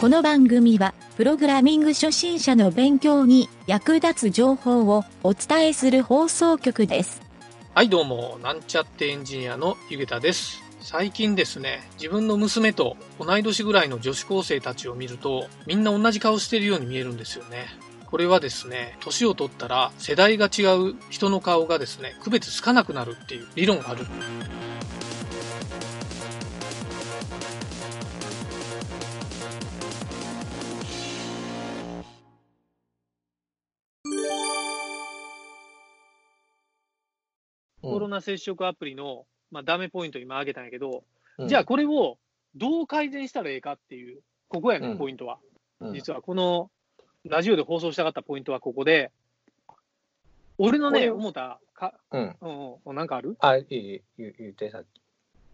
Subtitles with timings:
[0.00, 7.20] この番組は、プログラミング初心者の勉強に役立つ情報をお伝えする放送局です。
[7.74, 10.62] はい、どうも、なんちゃってエンジニアのゆげたです。
[10.80, 17.66] 最近ですね、自分の娘と同い年ぐらいの女子高生たちを見ると、みんな同じ顔してるように見えるんですよね。
[18.06, 24.06] これはですね、年を取ったら世代が違う人の顔がですね、区別つかなくなるっていう理論がある。
[37.90, 41.04] コロナ接触アプリの、まあ、ダメポイント今挙げたんやけど、
[41.46, 42.18] じゃあこれを
[42.56, 44.98] どう改善したらええかっていう、ここやね、うん。
[44.98, 45.38] ポイントは。
[45.80, 45.94] うん。
[45.94, 46.70] 実はこの
[47.24, 49.10] ラジオで放送したかったポイントはここで、
[50.58, 52.36] 俺のね、思ったか、うん。
[52.40, 53.36] うんうん、なんかある？
[53.40, 55.00] あ、いい、言う言ってさっき。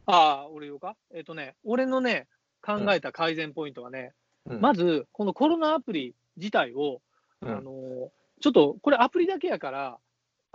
[0.07, 0.96] ああ、俺よか？
[1.15, 2.26] えっ、とね、俺のね、
[2.63, 4.13] 考えた改善ポイントはね、
[4.46, 4.60] うん。
[4.60, 7.01] まず、このコロナアプリ自体を、
[7.43, 7.51] うん。
[7.51, 8.09] あのー
[8.41, 9.96] ちょっとこれアプリだけやから、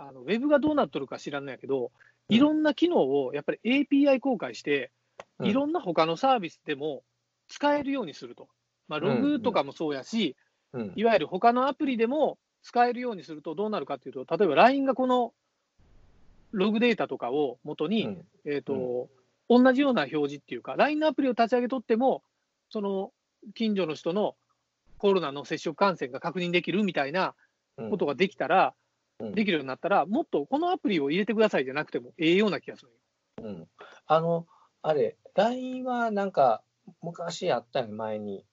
[0.00, 1.92] あのウェブがどうなっとるか知らんのやけど、
[2.30, 2.36] うん。
[2.36, 4.90] いろんな機能をやっぱり API 公開して、
[5.38, 5.46] うん。
[5.46, 7.02] いろんな他のサービスでも
[7.48, 8.48] 使えるようにすると。
[8.88, 10.36] まあ、ログとかもそうやし、
[10.72, 10.92] うん。
[10.96, 15.34] いわゆる他のアプリでも使えるようにするとどうなるかっていうと、例えば LINE がこの
[16.52, 18.24] ログデータとかを元に、うん。
[18.46, 19.10] えっ、と、
[19.50, 22.22] 同じような表示っていうか、LINE のアプリを立ち上げとっても、
[22.70, 23.12] その
[23.54, 24.34] 近所の人の
[24.96, 27.34] コロナの接触感染が確認できるみたいな
[27.76, 28.72] うんことができたら、うん
[29.34, 32.90] できるようになったら、もっとこのアプリを入れてくださいじゃなくてもええような気がする。
[33.42, 33.68] うん。
[34.06, 34.46] あの、
[34.82, 36.62] あれ、LINE はなんか、
[37.02, 38.44] 昔あったよね、前に。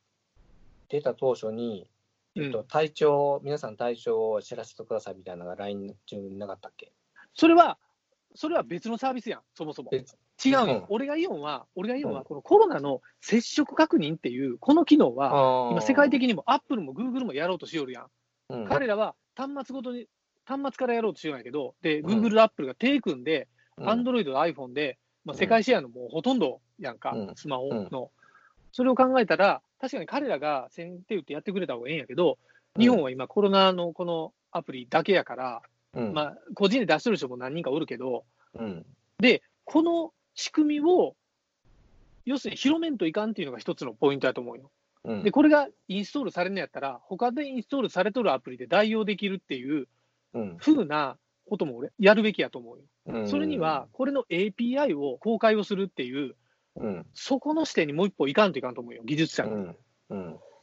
[0.89, 1.89] 出た当初に、
[2.35, 6.93] えっと、体調、皆さん体調を知らせてくださいみたいなのが LINE 中になかったっけ？
[7.33, 7.77] それは、
[8.35, 9.89] それは別のサービスやん、そもそも。
[9.91, 18.07] 別違うよ、うん俺が言うんは、俺が言うんは、うんこのコロナの接触確認っていう、この機能は、今、世界的にもアップルもグーグルもやろうとしよるやん。
[18.49, 20.07] うん彼らは端末ごとに、
[20.47, 23.47] 端末からやろうとしようんやけど、で、うんグーグル、アップルが手組んで、
[23.77, 28.11] うんアンドロイドと iPhone で、まあ、うん世界シェアのもうほとんどやんか、うんスマホの。
[28.71, 32.37] それを考えたら、確かに彼らが先手打ってやってくれた方がええんやけど、
[32.77, 35.61] 日本は今、コロナのこのアプリだけやから、
[35.93, 38.85] うん、まあ、個人で出してる人も何人かおるけど、うん。
[39.65, 41.15] この仕組みを、
[42.25, 44.71] 要するに広めんといかんっていうのが一つのポイントだと思うよ。
[45.03, 45.23] うん。
[45.23, 49.87] で、これがインストールされんのやったら、他でインストールされとるアプリで代用できるっていう
[50.33, 51.17] うん風な
[51.49, 52.83] ことも俺、やるべきやと思うよ。
[53.07, 56.35] うんそれには、、これの API を公開をするっていう、
[56.75, 57.05] うん。
[57.13, 59.73] そこの視点にもう一歩いかんといかんと思うよ、技術者が。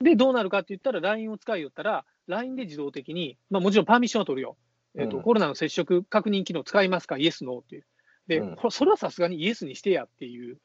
[0.00, 4.56] で、どうなるかって言ったら、LINE を使いよったら、LINE で自動的に、まあもちろんパーミッションは取るよ。
[4.97, 7.19] えっ、と、うんコロナの接触確認機能使いますか？
[7.19, 7.84] イエス、ノーっていう。
[8.28, 10.58] で、それはさすがにイエスにしてやっていう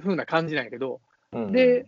[0.00, 1.00] 風な感じなんやけど、
[1.32, 1.52] うん。
[1.52, 1.86] で、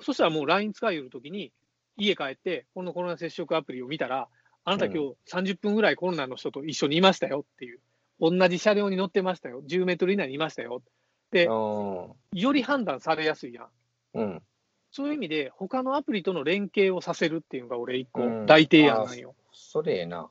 [0.00, 1.52] そしたらもう LINE 使いよるときに、
[1.96, 4.28] 家帰って、このコロナ接触アプリを見たら、
[4.64, 7.80] あなた今日30分ぐらいコロナの人と一緒にいましたよっていう、
[8.20, 10.82] 同じ車両に乗ってましたよ、10メートル以内にいましたよ。
[11.30, 12.38] で、うん。
[12.38, 13.68] より判断されやすいやん。
[14.14, 14.42] うん。
[14.90, 19.34] そういう意味で、他のアプリとの連携をさせるっていうのが俺一個うん大提案なんよ。
[19.52, 20.28] それええな。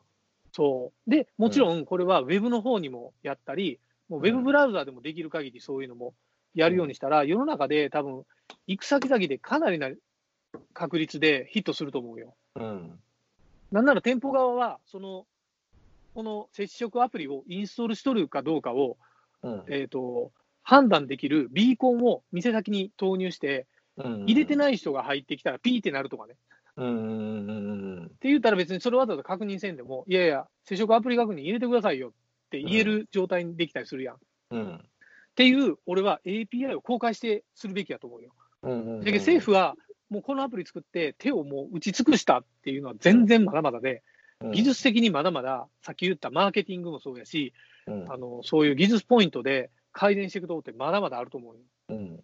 [0.51, 1.09] そう。
[1.09, 3.79] で、もちろんこれはウェブの方にもやったり、
[4.09, 6.13] もうウェブブラウザでもできる限りそういうのも
[6.53, 8.25] やるようにしたら、世の中で多分、
[8.67, 9.89] 行く先々でかなりな
[10.73, 12.35] 確率でヒットすると思うよ。
[12.55, 12.99] うん。
[13.71, 15.25] なんなら店舗側は、その、
[16.15, 18.97] この接触アプリをインストールしとるかどうかを、
[19.43, 19.63] うん。
[19.69, 20.31] えっ、と、
[20.63, 26.35] 判断できるビーコンを店先に投入して、入れてない人が入ってきたらピーってなるとかね。
[26.77, 26.87] うん。
[26.87, 27.49] うん。
[27.49, 27.53] う
[28.01, 28.05] ん。
[28.05, 32.11] って言ったら別にそれわざわざ確認せんでも、いやいや、接触アプリ確認入れてくださいよっ
[32.49, 34.15] て言える状態にできたりするやん。
[34.15, 34.17] っ
[34.51, 34.89] うん。
[35.35, 38.31] ていう、俺は API を公開してするべきやと思うよ。
[38.63, 38.99] うん。
[38.99, 39.75] だけど政府は、
[40.09, 44.03] もうこのアプリ作って手をもう打ち尽くしたっていうのは全然まだまだで、
[44.53, 47.53] 技術的にまだまだ、さっき言ったマーケティングもそうやし、
[47.87, 48.11] うん。
[48.11, 51.59] あのそういう技術ポイントで改善していくところってまだまだあると思うよ。
[51.89, 52.15] うん。
[52.15, 52.19] っ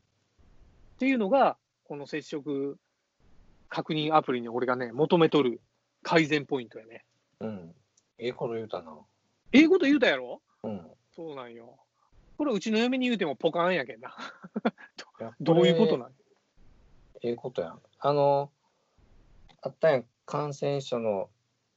[0.98, 2.78] ていうのが、この接触
[3.70, 5.62] 確認アプリに俺がね、求めとる
[6.04, 7.04] 改善ポイントやね。
[7.42, 7.76] うん。
[8.18, 8.94] ええこと言うたな。
[9.52, 10.42] ええこと言うたやろ？
[10.64, 10.82] うん。
[11.16, 11.78] そうなんよ。
[12.38, 14.16] これ、うちの嫁に言うてもポカンやけんな。
[15.40, 16.12] どういうことなん？
[17.28, 17.80] ええことやん。
[18.00, 18.52] あの、
[19.62, 21.30] あったやん、感染症の、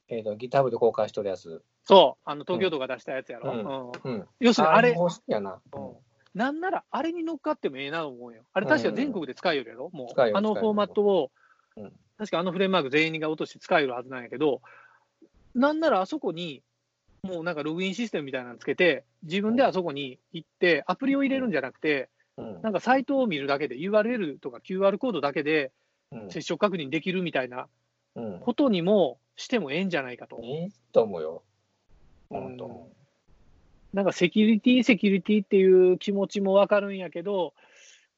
[0.07, 1.63] えっ、と、ギター部で公開しとるやつ。
[1.85, 3.93] そう、あの東京都が出したやつやろ。
[4.03, 4.27] うんうん。
[4.39, 5.59] 要するにあれ、方式やな。
[5.73, 5.93] うん
[6.35, 8.43] なんならあれに乗っかってもええなと思うよ。
[8.53, 10.21] あれ、確か全国で使えるやろ、もう。
[10.21, 11.31] あのフォーマットを、
[11.75, 14.61] うん確かあのフレームワーク全員が落として使えるはずなんやけど、
[15.55, 16.61] なんならあそこに、
[17.23, 22.07] もうなんかログインシステムみたいなのつけて、自分であそこに行って、アプリを入れるんじゃなくて、うん
[22.61, 25.71] なんかサイトを見るだけで URL とか QR コードだけで
[26.11, 27.67] うん接触確認できるみたいな
[28.15, 28.39] うん。
[28.39, 30.39] ことにもしてもええんじゃないかと。
[30.41, 31.43] いいと思うよ。
[32.31, 32.57] うん。
[33.93, 37.53] なんかセキュリティ、セキュリティっていう気持ちもわかるんやけど、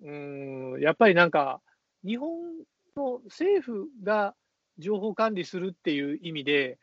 [0.01, 1.62] うーん、やっぱりなんか、
[2.03, 2.29] 日本
[2.95, 4.35] の政府が
[4.79, 6.77] 情報管理するっていう意味で、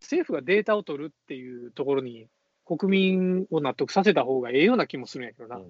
[0.00, 2.28] 政府がデータを取るっていうところに、
[2.64, 5.56] 国民を納得させた方がええような気もするんやけどな。
[5.56, 5.66] いわ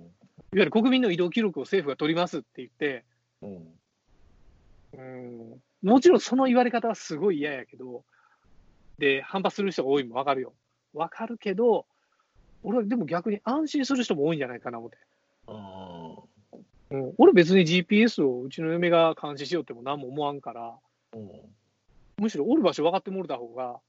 [0.52, 3.04] ゆる国民の移動記録を政府が取りますって言って、
[3.42, 3.74] うん。
[4.96, 8.04] うん、もちろんその言われ方はすごい嫌やけど、
[8.98, 10.52] で、反発する人が多いのもわかるよ。
[10.92, 11.86] わかるけど、
[12.62, 14.96] 俺はでも逆に安心する人も多いんじゃないかな思って。
[16.90, 17.04] うん。
[17.06, 20.74] うん、俺別に GPS をうちの嫁が監視しようっても何も思わんから、
[21.14, 21.30] うん。
[22.18, 23.80] むしろおる場所分かってもらった方が、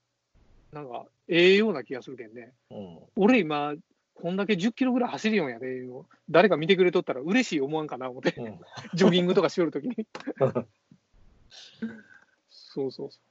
[0.72, 2.54] なんか、ええような気がするけんね。
[2.72, 3.00] うん。
[3.16, 3.74] 俺今、
[4.14, 5.84] こんだけ10キロぐらい走るよんやで、
[6.30, 8.60] 誰か見てくれとったら嬉しい思わんかな思って、うん。
[8.94, 9.96] ジョギングとかしよるときに。
[12.50, 13.22] そうそうそう。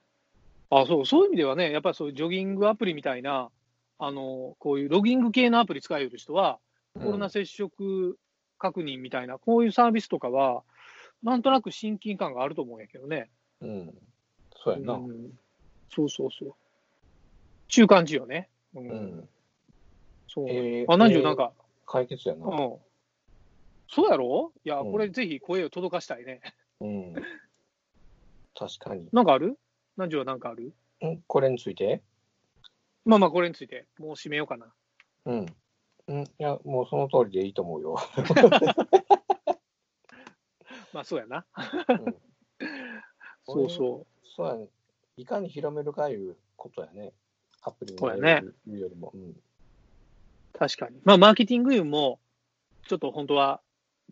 [0.71, 3.51] あ、そう、そういう意味ではね、やっぱりそういうジョギングアプリみたいな、
[3.99, 6.59] あの、こういうロギング系のアプリ使える人は、
[6.95, 8.19] コロナ接触
[8.59, 10.63] 確認みたいな、こういうサービスとかは、
[11.23, 13.31] なんとなく親近感があると思うんやけどね。
[13.61, 13.95] うん。
[14.57, 14.95] そうやな。
[14.95, 15.39] うん
[15.95, 16.55] そうそうそう。
[17.69, 18.49] 中間値よね。
[18.75, 19.29] うんうん。
[20.29, 20.49] そう。
[20.49, 21.53] えーあ、何十えーなんか、
[21.87, 22.47] 解決やな。
[22.47, 22.79] うん。
[23.89, 24.53] そうやろ？
[24.65, 26.41] いや、うんこれぜひ声を届かしたいね。
[26.81, 27.15] うん。
[28.59, 29.09] 確かに。
[29.13, 29.59] なんかある？
[29.97, 30.73] 何十はなんかある？
[31.05, 32.03] んこれについて？
[33.05, 34.73] まあまあ、これについて、もう締めようかな。
[35.27, 35.47] うん。
[36.07, 36.23] うん。
[36.23, 37.97] いや、もうその通りでいいと思うよ。
[40.93, 41.45] まあ、そうやな。
[41.89, 42.15] うん
[43.47, 44.07] そうそ
[44.37, 44.69] そうやね。
[45.19, 47.13] いかに広めるかいうことやね。
[47.65, 49.13] アプリにそうやねいうよりも。
[49.15, 49.31] うん。
[49.31, 49.35] う。
[50.59, 50.99] 確かに。
[51.05, 52.21] まあ、マーケティング運も、
[52.87, 53.61] ちょっと本当は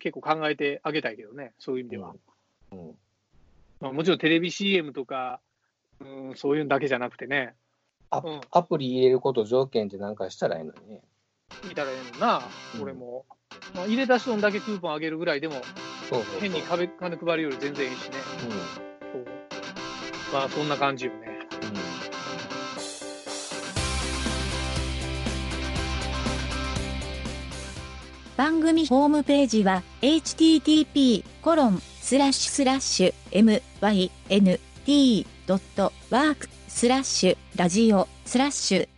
[0.01, 2.15] 結構考えてあげたいけどね、そういう意味では。
[2.73, 2.95] うん。
[3.81, 5.41] まあ、もちろんテレビ CM とか、
[6.01, 7.55] うん、そういうのだけじゃなくてね、
[8.11, 11.03] アうんアプリ入れること条件ってなんかしたらいいのにね。
[11.69, 12.43] 見たらええのにな、
[12.77, 13.25] うん俺も。
[13.75, 15.55] まあ、入れた人にだけクーポンあげるぐらいでも、
[16.11, 16.23] そう。
[16.41, 18.17] 変に金金配るより全然いいしね。
[19.13, 19.25] そう
[20.33, 21.32] まあ、そんな感じよね。
[28.37, 33.65] 番組ホームページは http コロンスラッシュスラッシュ
[34.87, 38.89] mynt.work スラッシュラジオスラッシュ